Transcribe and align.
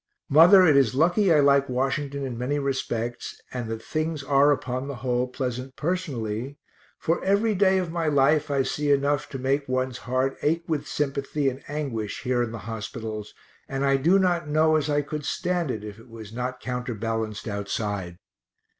Mother, 0.29 0.65
it 0.65 0.75
is 0.75 0.95
lucky 0.95 1.31
I 1.31 1.41
like 1.41 1.69
Washington 1.69 2.25
in 2.25 2.35
many 2.35 2.57
respects, 2.57 3.39
and 3.53 3.69
that 3.69 3.83
things 3.83 4.23
are 4.23 4.51
upon 4.51 4.87
the 4.87 4.95
whole 5.05 5.27
pleasant 5.27 5.75
personally, 5.75 6.57
for 6.97 7.23
every 7.23 7.53
day 7.53 7.77
of 7.77 7.91
my 7.91 8.07
life 8.07 8.49
I 8.49 8.63
see 8.63 8.91
enough 8.91 9.29
to 9.29 9.37
make 9.37 9.69
one's 9.69 9.99
heart 9.99 10.37
ache 10.41 10.63
with 10.67 10.87
sympathy 10.87 11.49
and 11.49 11.61
anguish 11.67 12.21
here 12.23 12.41
in 12.41 12.51
the 12.51 12.57
hospitals, 12.65 13.35
and 13.69 13.85
I 13.85 13.97
do 13.97 14.17
not 14.17 14.49
know 14.49 14.75
as 14.75 14.89
I 14.89 15.03
could 15.03 15.23
stand 15.23 15.69
it 15.69 15.83
if 15.83 15.99
it 15.99 16.09
was 16.09 16.33
not 16.33 16.59
counterbalanced 16.61 17.47
outside. 17.47 18.17